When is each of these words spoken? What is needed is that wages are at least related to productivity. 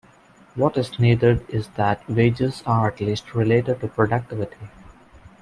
What 0.55 0.77
is 0.77 0.97
needed 0.97 1.47
is 1.47 1.67
that 1.75 2.01
wages 2.09 2.63
are 2.65 2.87
at 2.87 3.01
least 3.01 3.35
related 3.35 3.81
to 3.81 3.87
productivity. 3.87 4.67